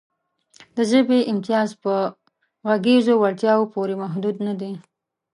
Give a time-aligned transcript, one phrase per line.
[0.75, 1.93] د ژبې امتیاز په
[2.67, 4.73] غږیزو وړتیاوو پورې محدود نهدی.